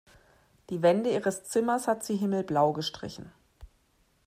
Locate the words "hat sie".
1.87-2.15